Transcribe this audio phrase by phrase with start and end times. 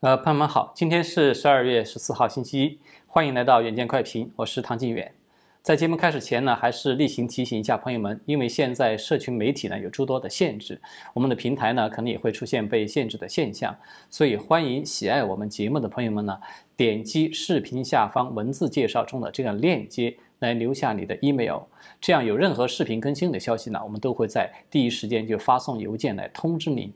[0.00, 5.12] 呃，朋友们好，今天是十二月十四号，星期一，欢迎来到远见快评，我是唐晋远。
[5.60, 10.80] 在节目开始前呢，还是例行提醒一下朋友们，因为现在社群媒体呢有诸多的限制，
[11.12, 13.76] 我们的平台呢可能也会出现被限制的现象，
[14.08, 16.38] 所以欢迎喜爱我们节目的朋友们呢，
[16.76, 21.62] 点击视频下方文字介绍中的这个链接来留下你的 email，
[22.00, 26.92] 这样有任何视频更新的消息呢，我们都会在第一时间就发送邮件来通知您。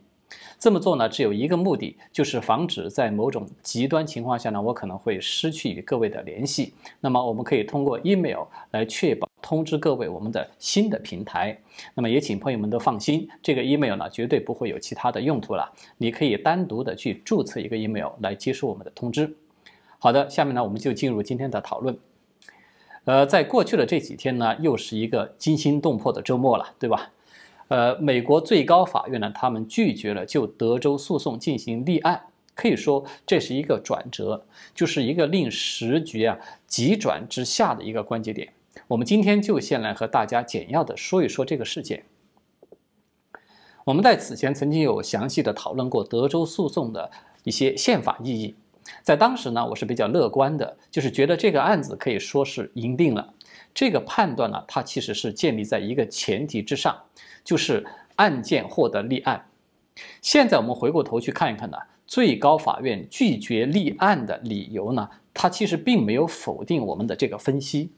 [0.58, 6.72] 这么做呢，只有一个目的，就是防止在某种极端情况下呢，我可能会失去与各位的联系。
[7.00, 11.58] 那么，我们可以通过 email 来确保通知各位我们的新的平台。
[11.94, 15.72] 那么，也请朋友们都放心，这个 email 呢，绝对不会有其他的用途了。
[15.98, 19.36] 你可以单独的去注册一个 email 来接收我们的通知。
[19.98, 21.98] 好的，下面呢，我们就进入今天的讨论。
[23.04, 27.10] 呃，在过去的这几天呢，又是一个惊心动魄的周末了，对吧？
[27.72, 32.20] 呃，美国最高法院呢，他们拒绝了就德州诉讼进行立案，
[32.54, 38.52] 可以说这是一个转折，就是一个令时局啊急转直下的一个关节点。
[38.88, 42.04] 我们今天就先来和大家简要的说一说这个事件。
[43.84, 47.10] 我们在此前曾经有详细的讨论过德州诉讼的
[47.42, 48.54] 一些宪法意义，
[49.02, 53.32] 在当时呢，我是比较乐观的，就是觉得这个案子可以说是赢定了。
[53.74, 56.96] 这个判断呢，它其实是建立在一个前提之上。
[57.44, 57.84] 就是
[58.14, 59.48] 案件获得立案。
[60.20, 67.90] 现在我们回过头去看一看呢，最高法院拒绝立案的理由呢，它其实并没有否定我们的这个分析，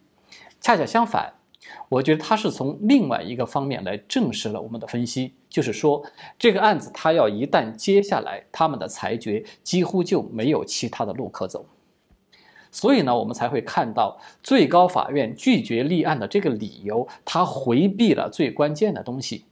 [0.63, 1.35] 恰恰相反，
[1.91, 6.03] 我觉得它是从另外一个方面来证实了我们的分析，就是说
[6.39, 11.67] 这个案子它要一旦接下来他们的裁决，几乎就没有其他的路可走。
[12.75, 19.45] 所以呢，我们才会看到最高法院拒绝立案的这个理由，他回避了最关键的东西。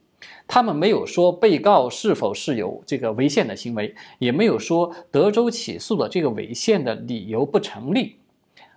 [0.45, 8.17] 他们没有说被告是否是有这个违宪的行为，也没有说德州起诉的这个违宪的理由不成立，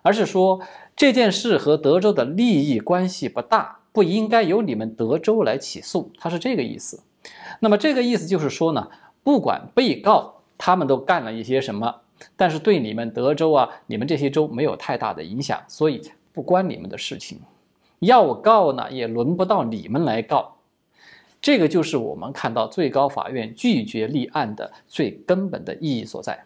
[0.02, 0.60] 而是说
[0.94, 6.12] 这件事和德州的利益关系不大，不应该由你们德州来起诉。
[6.18, 7.02] 他是这个意思。
[7.58, 8.88] 那么这个意思就是说呢，
[9.24, 12.02] 不管被告他们都干了一些什么。
[12.36, 16.00] 但是对你们德州啊，你们这些州没有太大的影响，所以
[16.32, 17.38] 不关你们的事情。
[18.00, 20.56] 要告呢，也轮不到你们来告。
[21.40, 26.44] 这个就是我们看到最高法院拒绝立案的最根本的意义所在。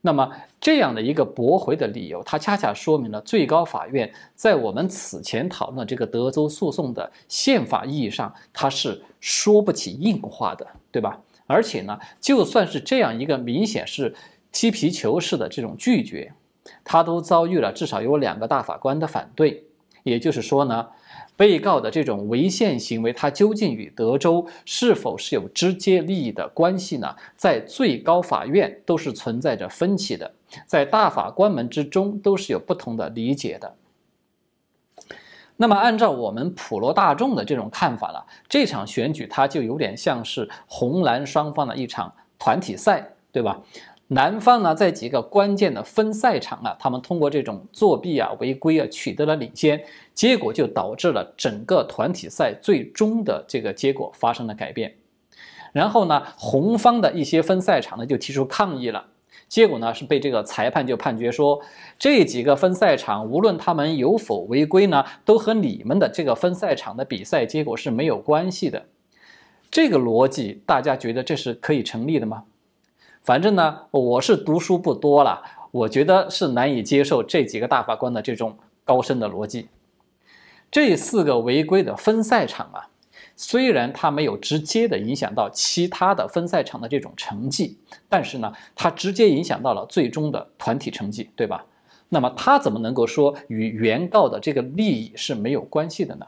[0.00, 0.30] 那么
[0.60, 11.20] 这样的一个驳回的理由，它恰恰说明了最高法院在我们此前讨论这个德州诉讼的宪法意义上，它是说不起硬话的，对吧？
[11.46, 14.14] 而且呢，就算是这样一个明显是。
[14.52, 16.32] 踢皮球式的这种拒绝，
[16.84, 19.64] 他都遭遇了至少有两个大法官的反对。
[20.04, 20.88] 也就是说呢，
[21.36, 27.14] 被告的这种违宪行为，他究竟与德州是否是有直接利益的关系呢？
[27.36, 30.32] 在最高法院都是存在着分歧的，
[30.66, 33.74] 在大法官们之中都是有不同的理解的。
[35.56, 43.60] 那么，按照我们普罗大众的这种看法呢，这场选举它就有点像是红蓝双方的一场团体赛，对吧？
[44.10, 54.94] 南方呢，在几个关键的分赛场啊，他们通过这种作弊啊、违规啊，取得了领先，结果就导致了整个团体赛最终的这个结果发生了改变。
[55.72, 59.04] 然后呢，红方的一些分赛场呢就提出抗议了，
[59.46, 61.60] 结果呢是被这个裁判就判决说，
[61.98, 68.86] 这几个分赛场无论他们有否违规呢，都和你们的这个分赛场的比赛结果是没有关系的。
[69.70, 72.44] 这个逻辑，大家觉得这是可以成立的吗？
[73.28, 78.56] 反正呢，我是读书不多了，我觉得是难以接受这几个大法官的这种
[78.86, 79.68] 高深的逻辑。
[80.70, 82.88] 这四个违规的分赛场啊，
[83.36, 87.76] 虽然它没有直接的影响到其他的分赛场的这种成绩，
[88.08, 91.66] 但是呢，它直接影响到了最终的团体成绩，对吧？
[92.08, 96.26] 那么他怎么能够说与原告的这个利益是没有关系的呢？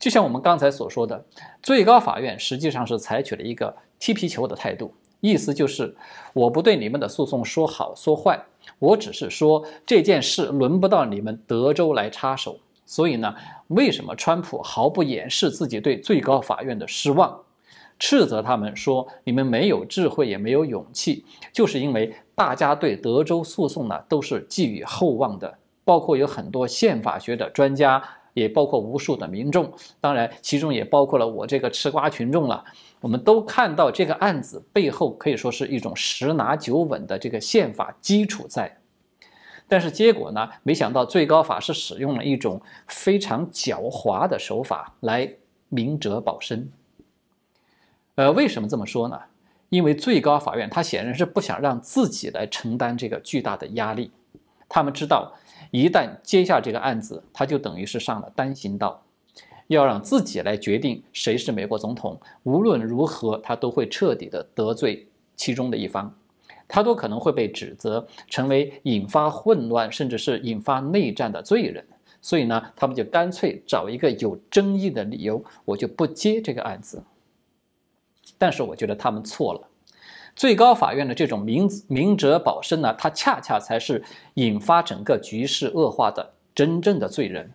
[0.00, 1.24] 就像我们刚才所说的，
[1.62, 4.92] 最高法院实际上是采取了一个踢皮球的态度。
[5.24, 5.96] 意思就是，
[6.34, 8.38] 我不对你们的诉讼说好说坏，
[8.78, 12.58] 我只是说这件事轮不到你们德州来插手。
[12.84, 13.34] 所以呢，
[13.68, 17.40] 为什么川普毫不掩饰自己对最高法院的失望，
[17.98, 28.02] 斥责他们说你们没有智慧也没有勇气，就是因为大家对德州诉讼呢都是寄予厚望的，包括有很多宪法学的专家，
[28.34, 32.62] 也包括无数的民众，当然其中也包括了我这个吃瓜群众了。
[33.00, 38.78] 我们都看到这个案子背后可以说是一种十拿九稳的这个宪法基础在，
[39.68, 40.48] 但是结果呢？
[40.62, 45.30] 没想到最高法是使用了一种非常狡猾的手法来
[45.68, 46.70] 明哲保身。
[48.14, 49.20] 呃，为什么这么说呢？
[49.68, 54.10] 因为最高法院他显然是不想让自己来承担这个巨大的压力，
[54.68, 55.32] 他们知道
[55.74, 59.02] 一旦接下这个案子，他就等于是上了单行道，
[59.66, 66.16] 要让自己来决定谁是美国总统，无论如何他都会彻底的得罪其中的一方，
[66.68, 71.84] 他都可能会被指责成为引发混乱甚至是引发内战的罪人，
[72.22, 77.02] 所以呢，他们就干脆找一个有争议的理由，我就不接这个案子。
[78.38, 79.68] 但是我觉得他们错了，
[80.36, 84.02] 最高法院的这种明明哲保身呢，它恰恰才是
[84.34, 87.52] 引发整个局势恶化的真正的罪人。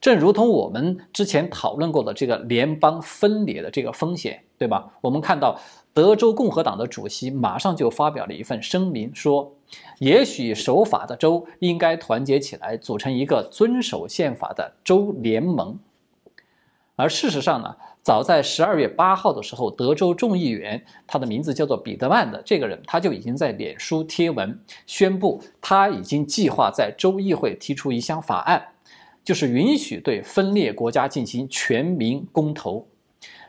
[0.00, 4.90] 正如同我们之前讨论过的这个联邦分裂的这个风险，对吧？
[5.00, 5.60] 我们看到
[5.94, 9.54] 德州共和党的主席马上就发表了一份声明，说
[9.98, 15.78] 也许守法的州应该团结起来，组成一个遵守宪法的州联盟。
[16.96, 17.76] 而事实上呢？
[18.02, 28.60] 早在十二月八号的时候，德州众议员，他的名字叫做彼得曼的这个人，他就已经在脸书贴文宣布，他已经计划在州议会提出一项法案，
[29.22, 32.88] 就是允许对分裂国家进行全民公投，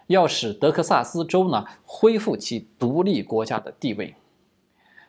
[0.05, 4.13] 要使德克萨斯州呢恢复其独立国家的地位。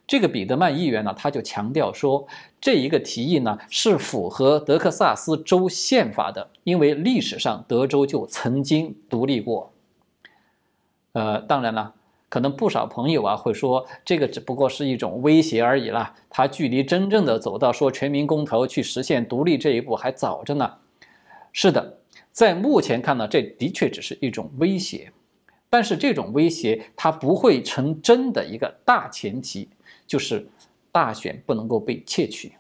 [0.07, 2.27] 这个彼得曼议员呢，他就强调说，
[2.61, 9.73] 这一个提议呢是符合德克萨斯州宪法的，因为历史上德州就曾经独立过。
[11.13, 11.95] 呃，当然了，
[12.29, 20.71] 可能不少朋友啊会说，这个只不过是一种威胁而已啦，它距离真正的走到说全民公投去实现独立这一步还早着呢。
[21.53, 21.99] 是的，
[22.31, 25.13] 在目前看呢，这的确只是一种威胁，
[25.71, 29.69] 但是这种威胁它不会成真的一个大前提。
[30.07, 30.47] 就是
[30.93, 32.53] 大选不能够被窃取，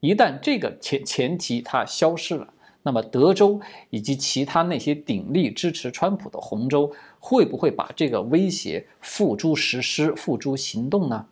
[0.00, 2.52] 一旦这个前前提它消失了，
[2.82, 11.26] 那么德州以及其他那些鼎力支持川普的红州会不会把这个威胁付诸实施、付诸行动呢？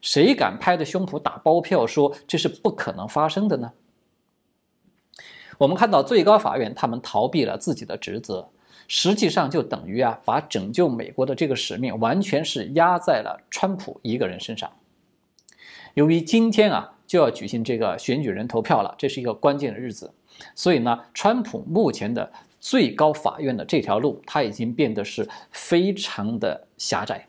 [0.00, 3.72] 谁敢拍着胸脯打包票说这是不可能发生的呢？
[5.58, 8.48] 我们看到最高法院他们逃避了自己的职责，
[8.88, 14.72] 实际上就等于啊把拯救美国的这个使命完全是压在了川普一个人身上。
[15.94, 20.12] 由于今天啊就要举行这个选举人投票了，这是一个关键的日子，
[20.54, 27.26] 所以呢，川普目前的最高法院的这条路，他已经变得是非常的狭窄，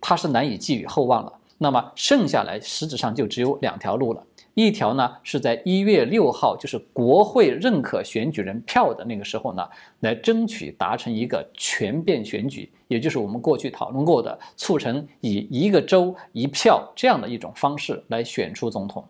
[0.00, 1.32] 他是难以寄予厚望了。
[1.58, 4.26] 那么剩下来实质上就只有两条路了。
[4.54, 9.68] 一条呢是在一月六号，就是国会认可选举人票的那个时候呢，
[10.00, 19.04] 来争取达成一个全变选举，也就是我们过去讨论过的，促成以一个州一票这样的一种方式来选出总统。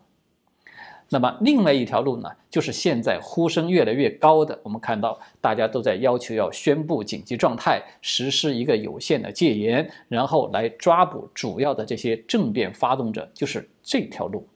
[1.09, 14.47] 那么另外一条路呢，就是现在呼声越来越高的，我们看到大家都在要求要宣布紧急状态，实施一个有限的戒严，然后来抓捕主要的这些政变发动者，就是这条路。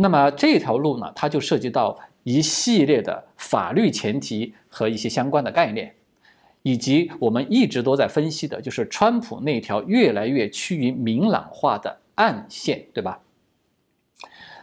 [0.00, 5.92] 那么这条路呢，它就涉及到一系列的法律前提和一些相关的概念，
[6.62, 13.20] 以及我们一直都在分析的，就是川普那条越来越趋于明朗化的暗线，对吧？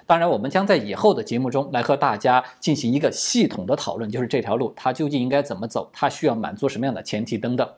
[0.08, 7.70] 当然，我们将在以后的节目中来和大家进行一个系统的讨论，就是这条路它究竟应该怎么走，它需要满足什么样的前提等等。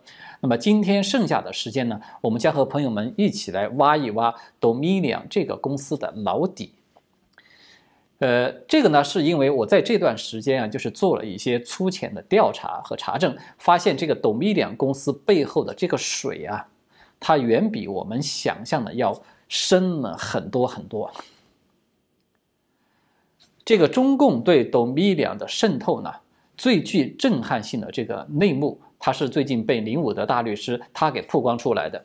[0.42, 6.74] 那么今天剩下的时间呢，我们将和朋友们一起来挖一挖 Dominion 这个公司的老底。
[8.20, 16.68] 呃，这个呢，是因为我在这段时间啊，就是做了一些粗浅的调查和查证，发现这个 Dominion 公司背后的这个水啊，
[17.20, 21.12] 它远比我们想象的要深了很多很多。
[23.64, 26.12] 这个中共对 Dominion 的渗透呢，
[26.58, 32.04] 最具震撼性的这个内幕，它是最近被林伍德大律师他给曝光出来的。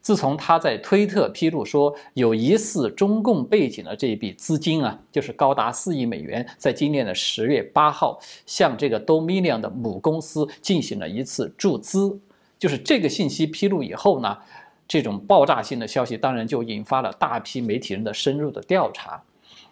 [0.00, 12.16] 自从他在推特披露说有疑似中共背景的这一笔资金啊，就是高达四亿美元，在今年的十月八号向这个 Dominion 的母公司进行了一次注资，
[12.56, 14.38] 就是这个信息披露以后呢，
[14.86, 19.20] 这种爆炸性的消息当然就引发了大批媒体人的深入的调查，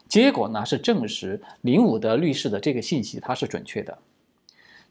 [0.09, 3.97] 结果呢是证实林伍德律师的这个信息它是准确的，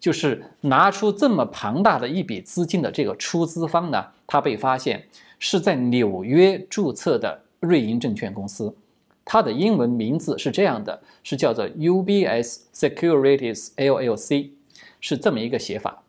[0.04, 5.08] 就是拿出这么庞大的一笔资金的这个出资方呢，他被发现。
[5.40, 8.74] 是在纽约注册的瑞银证券公司，
[9.24, 14.52] 它的英文名字是这样的，是叫做 UBS Securities LLC，
[15.02, 16.04] 是这么一个写法。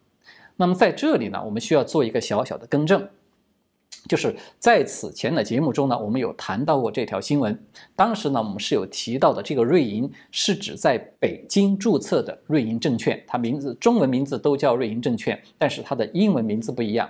[0.57, 3.09] 那么在这里呢，我们需要做一个小小的更正，
[4.07, 7.59] 就是在此前的节目中呢，我们有谈到过这条新闻。
[7.97, 17.09] 当时呢，我们是有提到的，这个瑞银是指在北京注册的瑞银证券，它名字中文名字都叫瑞银证券，但是它的英文名字不一样。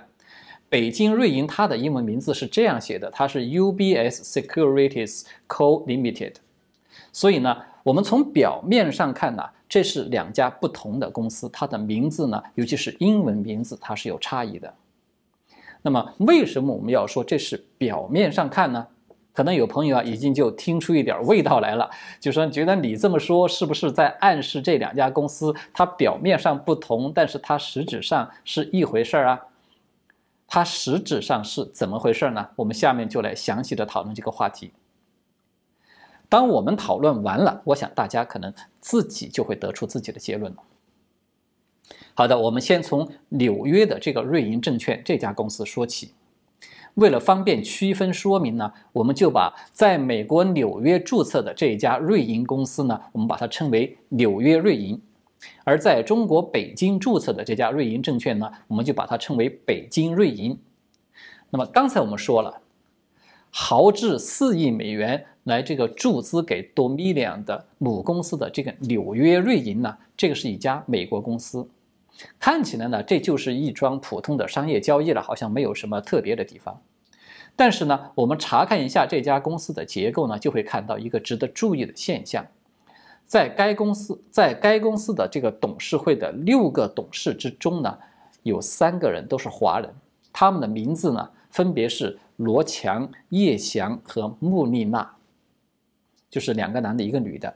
[0.69, 6.35] 北京瑞银它的英文名字是这样写的，它是 UBS Securities Co Limited。
[7.11, 14.73] 所以呢，我们从表面上看呢，这是两家不同的公司，它的名字呢，尤其是英文名字，它是有差异的。
[15.85, 18.87] 那么，为什么我们要说这是表面上看呢？
[19.33, 21.87] 可能有朋友啊，已经就听出一点味道来了，
[22.19, 29.39] 就说觉得你这么说是不是在暗示这两家公司它表面上不同，但是它实质上是一回事儿啊？
[30.47, 32.47] 它实质上是怎么回事呢？
[32.55, 34.71] 我们下面就来详细的讨论这个话题。
[36.27, 38.51] 当我们讨论完了，我想大家可能
[38.81, 40.57] 自己就会得出自己的结论了。
[42.17, 46.11] 好的，我们先从纽约的这个瑞银证券这家公司说起。
[46.93, 54.97] 为了方便区分说明呢，我们就把在美国纽约注册的这一家瑞银公司呢，我们把它称为纽约瑞银；
[55.65, 60.57] 而在中国北京注册的这家瑞银证券呢，我们就把它称为北京瑞银。
[61.49, 62.61] 那么刚才我们说了，
[63.49, 71.67] 豪掷四亿美元来这个注资给 Dominion 的母公司的这个纽约瑞银呢，这个是一家美国公司。
[72.39, 76.81] 看起来呢，这就是一桩普通的商业交易了，好像没有什么特别的地方。
[77.55, 82.45] 但是呢，我们查看一下这家公司的结构呢，就会看到一个值得注意的现象：
[83.25, 87.97] 在该公司在该公司的这个董事会的六个董事之中呢，
[88.43, 89.89] 有三个人都是华人，
[90.33, 95.15] 他们的名字呢分别是罗强、叶翔和穆丽娜，
[96.29, 97.55] 就是两个男的，一个女的。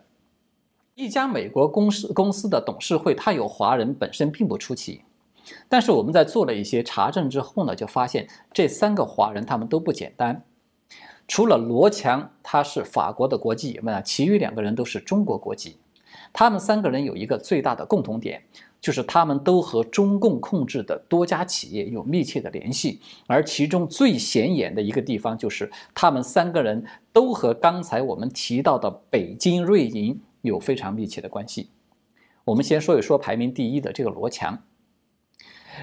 [1.00, 5.02] 一家美国公司公司的董事会，它有华人本身并不出奇，
[5.70, 10.44] 但是我们在做了一些查证之后呢，就发现这三个华人他们都不简单。
[11.26, 15.78] 除了罗强他是法国的国籍以外，其余两个人都是中国国籍。
[16.34, 18.44] 他们三个人有一个最大的共同点，
[18.82, 30.20] 就是他们都和中共控制的多家企业有密切的联系，而其中最显眼的一个地方就是他们三个人都和刚才我们提到的北京瑞银。
[30.42, 31.70] 有非常密切的关系。
[32.46, 34.64] 我们先说一说排名第一的这个罗强。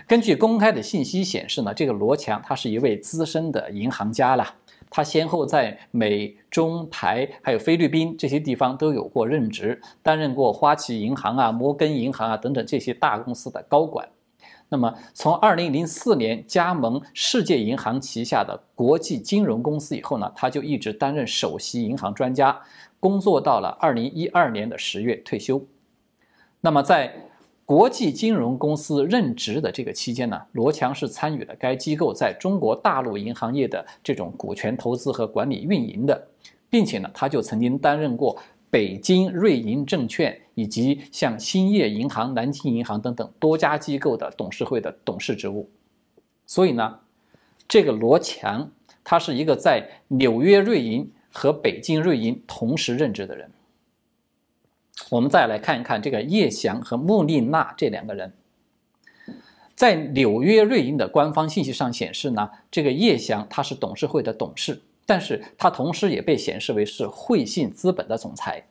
[0.06, 4.56] 根据公开的信息显示呢，这个罗强他是一位资深的银行家了。
[4.88, 14.08] 他先后在美、中、台还有菲律宾这些地方都有过任职，担任过花旗银行啊、摩根银行啊等等这些大公司的高管。
[14.68, 22.60] 那么，从2004年加盟世界银行旗下的国际金融公司以后呢，他就一直担任首席银行专家。
[23.06, 25.64] 工作到了二零一二年的十月退休。
[26.60, 27.14] 那么，在
[27.64, 36.26] 国际金融公司任职的这个期间呢，罗强是参与了该机构在中国大陆银行业的这种股权投资和管理运营的，
[36.68, 38.36] 并且呢，他就曾经担任过
[38.70, 45.70] 北京瑞银证券以及像兴业银行、南京银行等等多家机构的董事会的董事职务。
[46.44, 46.98] 所以呢，
[47.68, 48.68] 这个罗强
[49.04, 51.08] 他是一个在纽约瑞银。
[51.36, 53.50] 和北京瑞银同时任职的人，
[55.10, 58.32] 我们再来看一看这个叶翔和穆丽娜这两个人，
[59.74, 68.66] 在纽约瑞银的官方信息上显示呢，这个叶翔他是董事会的董事，但是他同时也被显示为是汇信资本的总裁。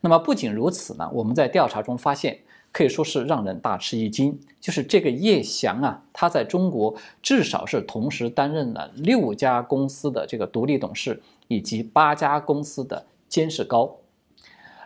[0.00, 2.38] 那么不仅如此呢，我们在调查中发现。
[2.72, 13.98] 可以说是让人大吃一惊，就是这个叶翔啊，他在中国至少是同时担任了六家公司的这个独立董事，以及八家公司的监事高。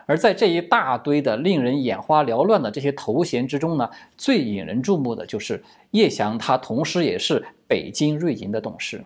[0.07, 9.05] 而在这一大堆的令人眼花缭乱的这些头衔之中呢，最引人注目的就是叶翔，他同时也是北京瑞银的董事。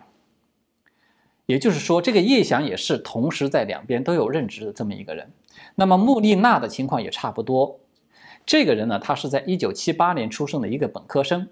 [1.44, 5.30] 也就是说，这个叶翔也是同时在两边都有任职的这么一个人。
[5.76, 7.78] 那么穆丽娜的情况也差不多。
[8.44, 11.48] 这个人呢，他是在一九七八年出生的一个本科生，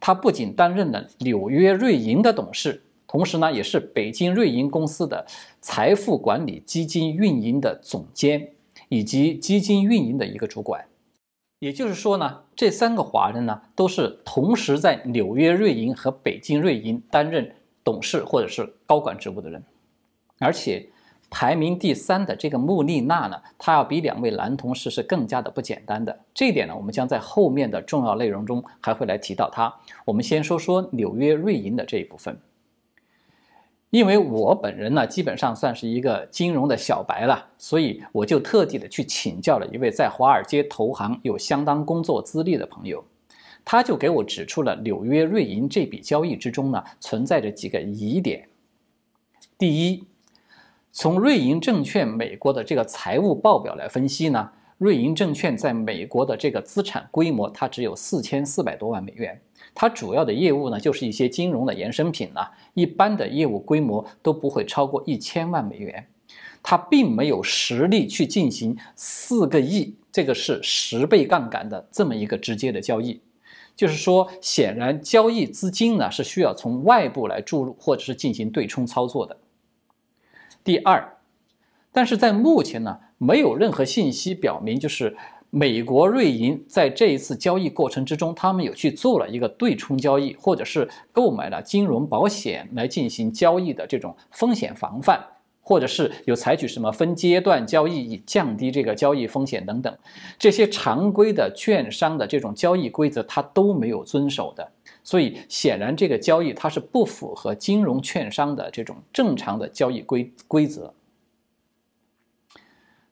[0.00, 5.26] 他不仅担任了纽约瑞银的董事，同时呢，也是北京瑞银公司的
[5.60, 8.52] 财富管理基金运营的总监，
[8.88, 10.86] 以及基金运营的一个主管。
[11.58, 17.52] 也就是说呢，这三个华人呢，都是同时在纽约瑞银和北京瑞银担任
[17.82, 19.60] 董事或者是高管职务的人，
[20.38, 20.88] 而且。
[21.32, 26.18] 排名第三的这个穆丽娜呢，她要比两位男同事是更加的不简单的。
[26.34, 29.72] 这一点呢，我们将在后面的重要内容中还会来提到她。
[30.04, 32.36] 我们先说说纽约瑞银的这一部分，
[33.90, 43.04] 因为我本人呢，基本上算是一个金融的小白了，所以我就特地的去请教了一位在华尔街投行有相当工作资历的朋友，
[43.64, 48.48] 他就给我指出了纽约瑞银这笔交易之中呢，存在着几个疑点。
[49.58, 50.04] 第一。
[50.92, 59.38] 从瑞银证券美国的这个财务报表来分析呢，瑞银证券在美国的这个资产规模它只有四千四百多万美元，
[59.74, 62.40] 它主要的业务呢就是一些金融的衍生品呢，
[62.72, 66.06] 一般的业务规模都不会超过一千万美元，
[66.62, 73.20] 它并没有实力去进行四个亿，这个是十倍杠杆的这么一个直接的交易。
[73.76, 79.36] 就是说，显然交易资金呢是需要从外部来注入，或者是进行对冲操作的。
[80.64, 81.18] 第二，
[81.92, 85.14] 但是在目前呢，没有任何信息表明，就是
[85.50, 95.22] 美国瑞银在这一次交易过程之中，他们有去做了一个对冲交易，或者是购买了金融保险来进行交易的这种风险防范。
[95.62, 99.96] 或者是有采取什么分阶段交易以降低这个交易风险等等，
[100.36, 104.68] 这些常规的券商的这种交易规则，它都没有遵守的。
[105.04, 110.92] 所以显然这个交易它是不符合金融券商的这种正常的交易规规则。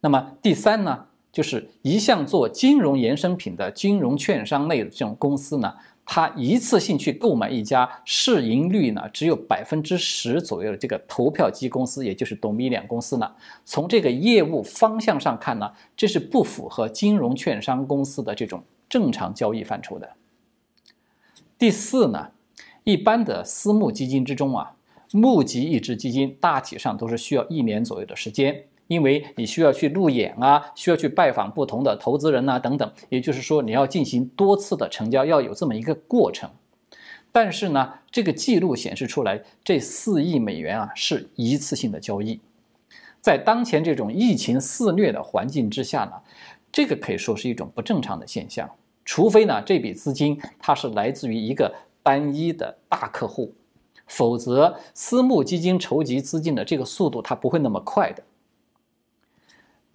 [0.00, 5.74] 那么第三呢，就是一向做金融衍生品的金融券商类的这种公司呢。
[6.10, 13.30] 它一次性去购买一家市盈率呢只有百分之十左右的这个投票机公司，也就是 Dominion 公司呢，
[13.66, 20.08] 从这个业务方向上看呢，这是不符合金融券商公司的这种正常交易范畴的。
[21.58, 22.30] 第四呢，
[22.84, 24.76] 一般的私募基金之中啊，
[25.12, 28.64] 募集一只基金大体上都是需要一年左右的时间。
[28.88, 36.50] 因为你需要去路演啊，需要去拜访不同的投资人呐，等等，也就是说你要进行多次的成交，要有这么一个过程。
[37.30, 42.40] 但是呢，这个记录显示出来，这四亿美元啊是一次性的交易。
[43.20, 46.12] 在当前这种疫情肆虐的环境之下呢，
[46.72, 48.68] 这个可以说是一种不正常的现象。
[49.04, 53.52] 除非呢这笔资金它是来自于一个单一的大客户，
[54.06, 58.22] 否则私募基金筹集资金的这个速度它不会那么快的。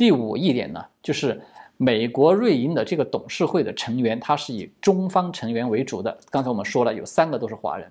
[0.04, 1.42] 第五一点呢，就是
[1.78, 6.20] 美国瑞银的这个董事会的成员，他是以中方成员为主的。
[6.30, 7.90] 刚才我们说了，有三个都是华人。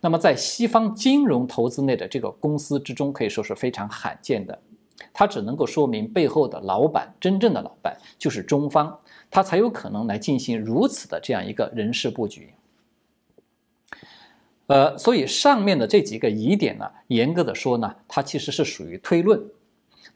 [0.00, 4.56] 那么在西方金融投资内的这个公司之中，可以说是非常罕见的。
[5.12, 8.96] 它只能够说明背后的老板，真正的老板就是中方，
[9.28, 12.54] 他才有可能来进行如此的这样一个人事布局。
[14.68, 19.42] 呃，所以上面的这几个疑点呢，严格的说呢，它其实是属于推论。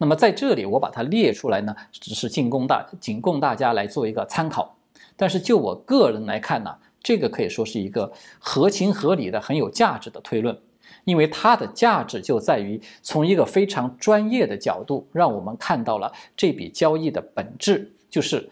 [0.02, 4.76] 那么在这里，我把它列出来呢，只是仅供大仅供大家来做一个参考。
[5.16, 10.58] 但是就我个人来看呢，这个可以说是一个合情合理的、很有价值的推论，
[11.04, 18.50] 因为它的价值就在于从一个非常专业的角度，让我们看到了这笔交易的本质，就是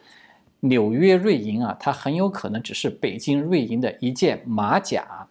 [0.61, 5.27] 纽约瑞银啊，它很有可能只是北京瑞银的一件马甲。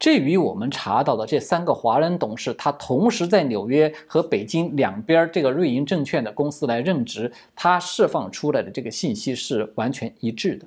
[0.00, 10.66] 这与我们查到的这三个华人董事，他同时在纽约和北京两边这个瑞银证券的公司来任职，他释放出来的这个信息是完全一致的。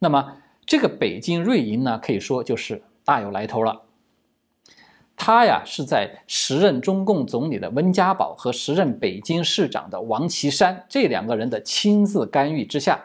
[0.00, 0.36] 那么，
[0.66, 3.82] 这个北京瑞银呢，可以说就是大有来头了。
[5.16, 13.00] 他呀是在时任中共总理的温家宝和时任北京市长的王岐山这两个人的亲自干预之下。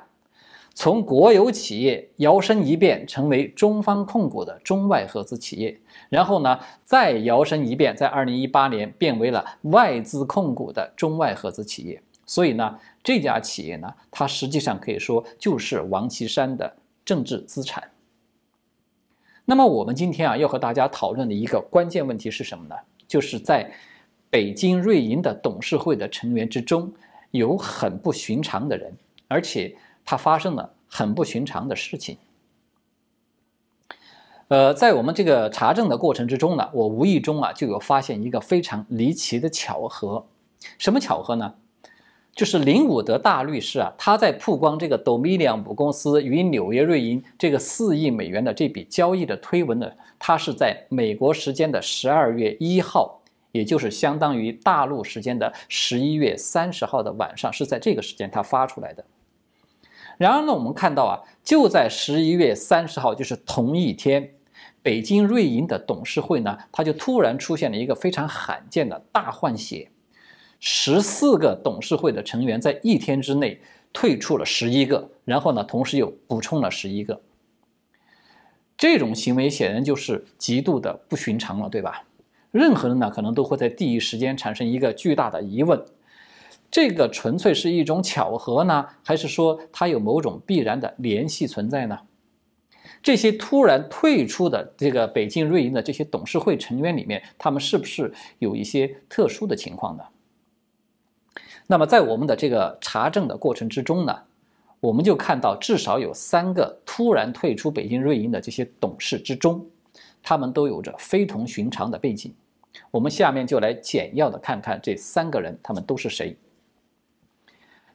[0.82, 12.02] 从国有企业摇身一变成为中方控股的中外合资企业，然后呢，再摇身一变，在二零一八年变为了外资控股的中外合资企业。
[12.26, 17.84] 所以呢，这家企业呢，它实际上可以说就是王岐山的政治资产。
[19.44, 22.76] 那么我们今天啊，要和大家讨论的一个关键问题是什么呢？
[23.06, 23.70] 就是在
[24.30, 26.90] 北京瑞银的董事会的成员之中，
[27.32, 28.94] 有很不寻常的人，
[29.28, 29.76] 而且。
[30.10, 32.18] 它发生了很不寻常的事情。
[34.48, 40.26] 呃，在我们这个查证的过程之中呢，我无意中啊就有发现一个非常离奇的巧合。
[40.80, 41.54] 什么巧合呢？
[42.34, 59.06] 就是林伍德大律师啊，他在曝光这个 Dominion 母公司与纽约瑞银这个四亿美元的这笔交易的推文呢，他是在美国时间的十二月一号，也就是相当于大陆时间的十一月三十号的晚上，是在这个时间他发出来的。
[60.20, 64.34] 然而呢，我们看到啊，就在十一月三十号，就是同一天，
[64.82, 69.90] 北京瑞银的董事会呢，它就突然出现了一个非常罕见的大换血，
[70.60, 73.62] 十四个董事会的成员在一天之内
[73.94, 77.22] 退出了十一个，然后呢，同时又补充了十一个。
[78.78, 82.04] 这种行为显然就是极度的不寻常了，对吧？
[82.52, 85.82] 任何人呢，可能都会在第一时间产生一个巨大的疑问。
[86.72, 92.00] 这个纯粹是一种巧合呢，还是说它有某种必然的联系存在呢？
[93.02, 100.04] 这些突然退出的这个北京瑞银的这些董事会成员里面，他们是不是有一些特殊的情况呢？
[101.68, 104.24] 那么在我们的这个查证的过程之中呢，
[104.80, 109.66] 我们就看到至少有三个突然退出北京瑞银的这些董事之中，
[110.22, 112.34] 他们都有着非同寻常的背景。
[112.92, 116.36] 我们下面就来简要的看看这三个人，他们都是谁。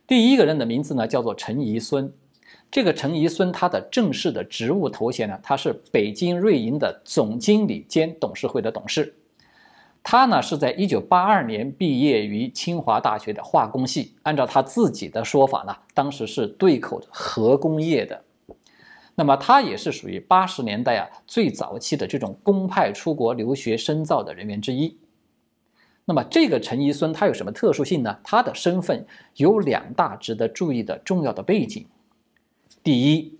[0.06, 2.12] 第一个人的名字呢，叫做陈宜孙。
[2.70, 9.14] 这个陈宜孙，他的正式的职务头衔呢，他是北京瑞银的总经理兼董事会的董事。
[10.02, 18.22] 他呢是在一九八二年毕业于清华大学的化工系，按照他自己的说法呢，当时是对口核工业的。
[19.14, 24.98] 那么他也是属于八十年代啊最早期的这种公派出国留学深造的人员之一。
[26.06, 28.18] 那么这个陈宜孙他有什么特殊性呢？
[28.22, 31.86] 他的身份有两大值得注意的重要的背景。
[32.82, 33.38] 第一，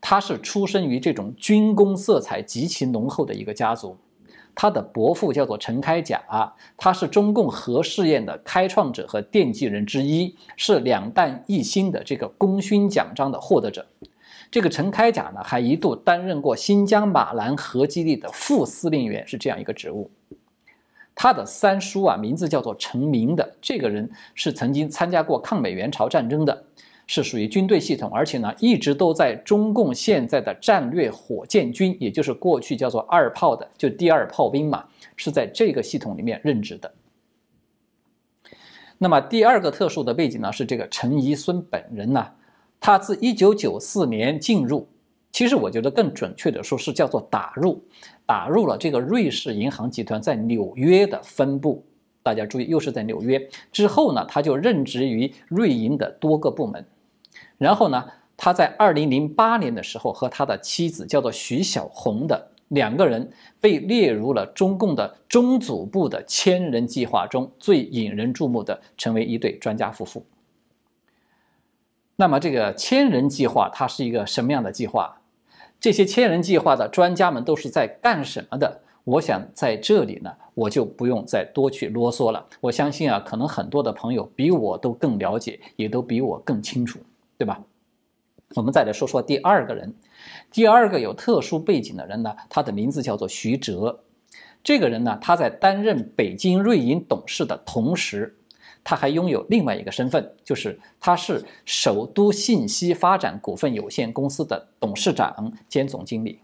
[0.00, 3.96] 他是出生于这种军工色彩极其浓厚的一个家族。
[4.54, 6.22] 他的伯父叫做陈开甲，
[6.78, 13.86] 他是中共核试验的开创者和奠基人之一，是两弹一星的这个功勋奖章的获得者。
[14.50, 20.10] 这个陈开甲呢，还一度担任过新疆马兰核基地的副司令员，是这样一个职务。
[21.16, 26.64] 他的三叔啊，名字叫做陈明的，这个人是曾经参加过抗美援朝战争的。
[27.08, 36.92] 是属于军队系统，而且呢，一直都在中共现在的战略火箭军，也就是过去叫做二炮的，就第二炮兵嘛，是在这个系统里面任职的。
[38.98, 42.28] 那么第二个特殊的背景呢，是这个陈宜孙本人呢，
[42.80, 44.88] 他自一九九四年进入，
[45.30, 47.80] 其实我觉得更准确的说是叫做打入，
[48.26, 51.86] 打入了这个瑞士银行集团在纽约的分部。
[52.22, 56.84] 大家注意，又是在纽约之后呢，他就任职于瑞银的多个部门。
[57.56, 58.04] 然后呢，
[58.36, 70.26] 他在二零零八年的时候，和他的妻子叫做徐小红的两个人被列入了中共的中组部的千人计划中最引人注目的，成为一对专家夫妇。
[72.16, 75.20] 那么这个千人计划它是一个什么样的计划？
[75.80, 78.80] 这些千人计划的专家们都是在干什么的？
[79.04, 82.46] 我想在这里呢，我就不用再多去啰嗦了。
[82.60, 86.98] 我相信啊，可能很多的朋友比我都更了解，也都比我更清楚。
[87.38, 87.62] 对吧？
[88.54, 89.94] 我们再来说说第二个人，
[90.50, 94.00] 第二个有特殊背景的人呢，他的名字叫做徐哲。
[94.64, 98.38] 这个人呢，他在担任北京瑞银董事的同时，
[98.88, 106.38] 他还拥有另外一个身份，就是他是首都信息发展股份有限公司的董事长兼总经理。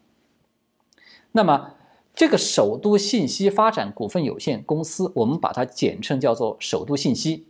[1.30, 1.74] 那么，
[2.12, 7.46] 这个首都信息发展股份有限公司，我们把它简称叫做首都信息。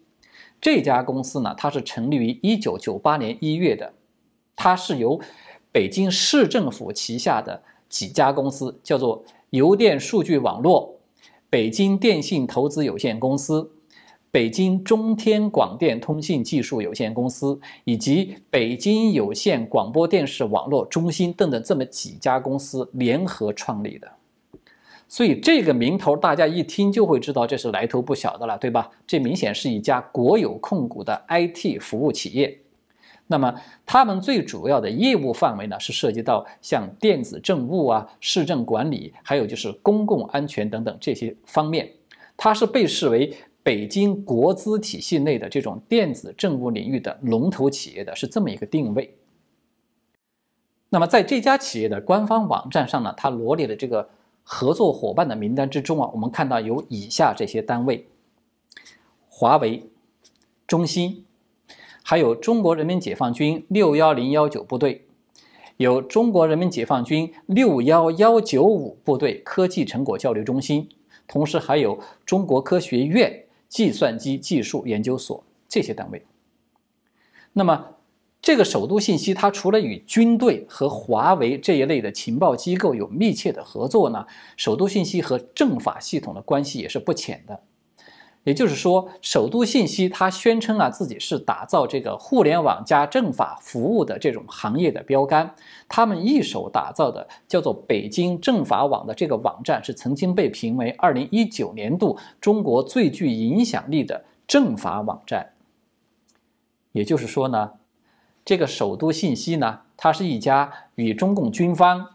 [0.61, 3.95] 这家公司呢，它是成立于一九九八年一月的，
[4.55, 5.19] 它是由
[5.73, 10.99] 北京市政府旗下的几家公司，叫做邮电数据网络、
[11.49, 13.73] 北京电信投资有限公司、
[14.33, 24.11] 北京中天广电通信技术有限公司以及北京有线广播电视网络中心等等这么几家公司联合创立的。
[25.07, 28.91] 所以这个名头，大家一听就会知道这是来头不小的了，对吧？
[29.07, 32.59] 这明显是一家国有控股的 IT 服务企业。
[33.27, 41.93] 那么，他们最主要的业务范围呢，是涉及到像电子政务啊、市政管理，还有就是公共安全等等这些方面。
[42.35, 49.17] 它是被视为北京国资体系内的这种电子政务领域的龙头企业的，是这么一个定位。
[50.89, 54.11] 那么，在这家企业的官方网站上呢，它罗列的这个。
[54.45, 58.09] 合作伙伴的名单之中啊，我们看到有以下这些单位：
[59.29, 59.89] 华为、
[60.67, 61.25] 中兴，
[62.03, 65.07] 还有中国人民解放军六幺零幺九部队，
[65.77, 70.89] 有中国人民解放军六幺幺九五部队科技成果交流中心，
[71.29, 73.42] 同时还有中国科学院
[73.73, 76.23] 计算机技术研究所这些单位。
[77.55, 77.97] 那么，
[78.43, 84.27] 这个首都信息，它除了与军队和华为这一类的情报机构有密切的合作呢，
[84.59, 87.63] 首都信息和政法系统的关系也是不浅的。
[88.45, 95.55] 也就是说，首都信息它宣称啊自己是打造这个互联网加政法服务的这种行业的标杆，
[95.89, 105.53] 他们一手打造的叫做北京政法网的这个网站，是曾经被评为二零一九年度中国最具影响力的政法网站。
[106.93, 107.73] 也就是说呢。
[108.45, 112.09] 这个首都信息呢，它是一家与中共军方、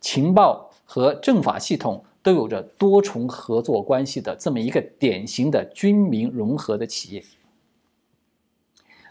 [0.00, 7.24] 情报和政法系统都有着多重合作关系的这么一个典型的军民融合的企业。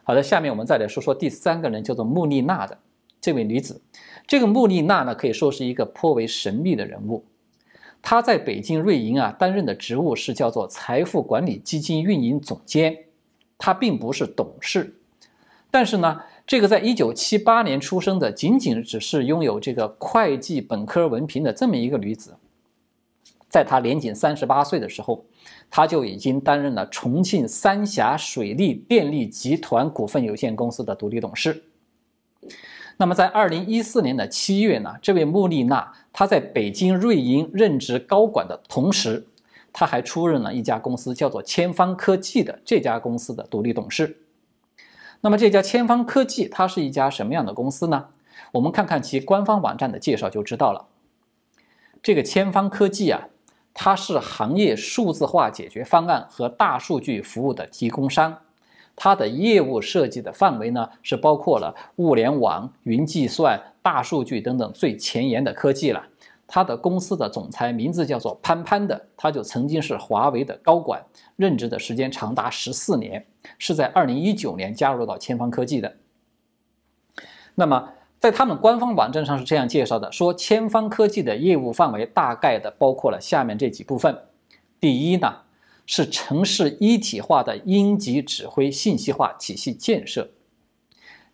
[0.04, 2.78] 好的，下面我们再来说说第三个人，叫做穆丽娜的
[3.20, 3.82] 这位女子。
[4.26, 7.26] 这个穆丽娜呢，可以说是一个颇为神秘的人物。
[8.02, 13.06] 她在北京瑞银啊担任的职务是叫做财富管理基金运营总监，
[13.58, 14.96] 她并不是董事。
[15.70, 22.36] 但是呢，这个在一九七八年出生的，仅仅只是拥有这个会计本科文凭的这么一个女子，
[23.52, 25.26] 在他年仅三十八岁的时候，
[25.70, 31.66] 他就已经担任了重庆三峡水利电力集团股份有限公司的独立董事。
[32.96, 39.28] 那么，在二零一四年的七月呢，这位穆丽娜她在北京瑞银任职高管的同时，
[39.74, 44.20] 她还出任了一家公司叫做千方科技的这家公司的独立董事。
[45.20, 48.06] 那么，这家千方科技它是一家什么样的公司呢？
[48.54, 50.88] 我们看看其官方网站的介绍就知道了。
[52.04, 53.30] 这个千方科技啊，
[53.74, 58.38] 它是行业数字化解决方案和大数据服务的提供商。
[58.96, 66.06] 它的业务涉及的范围呢，是包括了物联网、云计算、大数据等等最前沿的科技了。
[66.46, 71.02] 它的公司的总裁名字叫做潘潘的，他就曾经是华为的高管，
[71.38, 73.26] 任职的时间长达十四年，
[73.58, 75.96] 是在二零一九年加入到千方科技的。
[77.56, 84.18] 那么，在他们官方网站上是这样介绍的：说千方科技的业务范围大概的包括了下面这几部分。
[84.80, 85.36] 第一呢。
[85.88, 90.30] 是城市一体化的应急指挥信息化体系建设。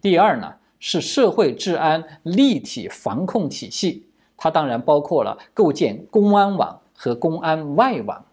[0.01, 8.25] 第二呢，是社会治安立体防控体系，它当然包括了构建公安网和公安外网。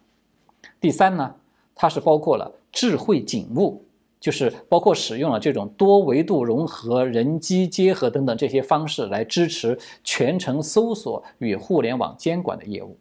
[0.81, 1.35] 第三呢，
[1.75, 3.85] 它是包括了智慧警务，
[4.25, 12.97] 就是包括使用了这种多维度融合、人机结合等等这些方式来支持全程搜索与互联网监管的业务。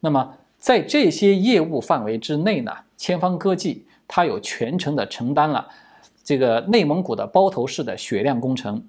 [0.00, 0.34] 那么。
[0.60, 5.68] 在这些业务范围之内呢，千方科技它有全程的承担了
[6.24, 8.82] 这个内蒙古的包头市的雪亮工程，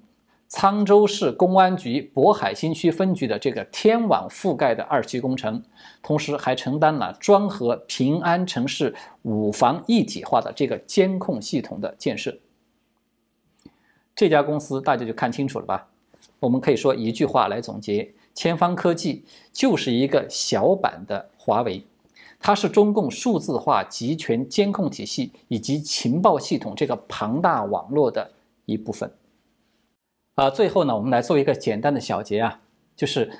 [0.50, 5.62] 沧州市公安局渤海新区分局的这个天网覆盖的二期工程，
[6.02, 12.36] 同时还承担了庄河平安城市五防一体化的这个监控系统的建设。
[14.16, 15.88] 这家公司大家就看清楚了吧？
[16.40, 18.12] 我们可以说一句话来总结。
[18.34, 21.84] 千方科技就是一个小版的华为，
[22.40, 28.32] 它是中共数字化集权监控体系以及情报系统这个庞大网络的
[28.66, 29.12] 一部分。
[30.34, 32.60] 啊，最后呢，我们来做一个简单的小结啊，
[32.96, 33.30] 就是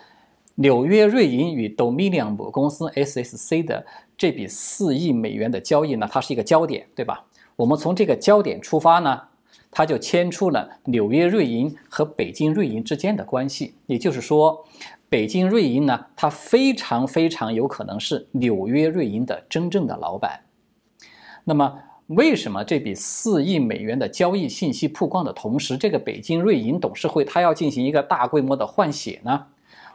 [0.57, 7.25] 纽约瑞银与 Dominion 母公司 SSC 的这笔四亿美元的交易呢，它是一个焦点，对吧？
[7.57, 9.23] 我们从这个焦点出发呢。
[9.73, 14.67] 它就牵出了纽约瑞银和北京瑞银之间的关系，也就是说，
[15.09, 20.41] 北京瑞银呢，它非常非常有可能是纽约瑞银的真正的老板。
[21.45, 21.79] 那么，
[22.11, 29.47] 为什么这笔四亿美元的交易信息曝光的同时，这个北京瑞银董事会它要进行一个大规模的换血呢？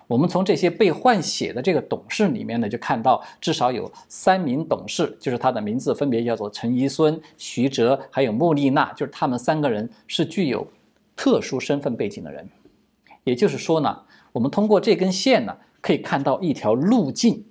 [0.08, 10.66] 我们从这些被换血的这个董事里面呢，就看到至少有三名董事，就是他的名字分别叫做陈怡孙、徐哲，还有穆丽娜，就是他们三个人是具有
[11.18, 12.48] 特殊身份背景的人。
[13.26, 17.44] 也就是说呢，我们通过这根线呢，可以看到一条路径，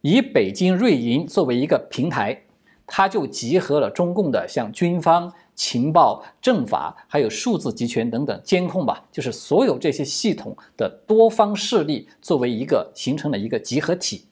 [0.00, 2.44] 以北京瑞银作为一个平台，
[2.86, 5.32] 它就集合了中共的像军方。
[5.54, 14.24] 情报、政法，还有数字集权等等监控吧，就是所有这些系统的多方势力作为一个形成了一个集合体。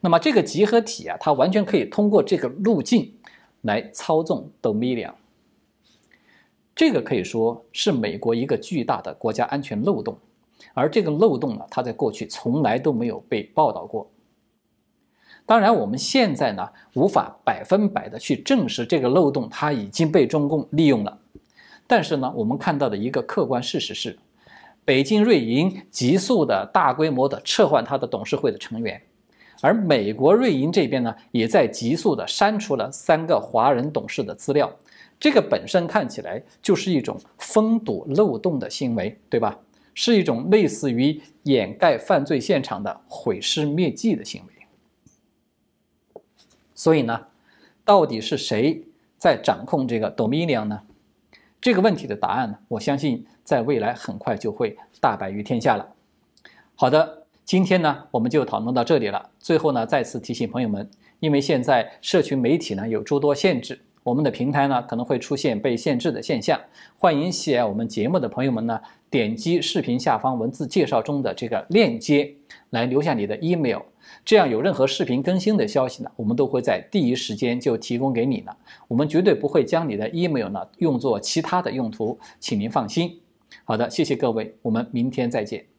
[0.00, 3.14] 那么这个集合体啊，它完全可以通过这个路径
[3.62, 5.12] 来操纵 Dominion。
[6.74, 10.18] 这个可以说是美国一个巨大的国家安全漏洞，
[10.74, 14.10] 而这个漏洞呢，它在过去从来都没有被报道过。
[15.48, 21.18] 当然，我们现在呢无法百分百的去证实这个漏洞它已经被中共利用了。
[21.86, 24.18] 但是呢，我们看到的一个客观事实是，
[24.84, 29.00] 北京瑞银急速的大规模的撤换它的董事会的成员，
[29.62, 34.70] 而美国瑞银这边呢也在急速的删除了三个华人董事的资料。
[35.18, 39.58] 这个本身看起来就是一种封堵漏洞的行为，对吧？
[39.94, 44.52] 是一种类似于掩盖犯罪现场的毁尸灭迹的行为。
[46.78, 47.26] 所以呢，
[47.84, 48.84] 到底是谁
[49.16, 50.80] 在掌控这个 Dominion 呢？
[51.60, 55.84] 这个问题的答案呢，我相信在未来很快就会大白于天下了。
[56.76, 59.28] 好的，今天呢我们就讨论到这里了。
[59.40, 60.88] 最后呢，再次提醒朋友们，
[61.18, 66.60] 因为现在社群媒体呢有诸多限制，我们的平台呢可能会出现被限制的现象。
[66.96, 68.80] 欢迎喜爱我们节目的朋友们呢，
[69.10, 72.34] 点击视频下方文字介绍中的这个链接，
[72.70, 73.80] 来留下你的 email。
[74.24, 78.52] 这样有任何视频更新的消息呢，我们都会在第一时间就提供给你呢。
[78.86, 83.20] 我们绝对不会将你的 email 呢用作其他的用途，请您放心。
[83.64, 85.77] 好的，谢谢各位，我们明天再见。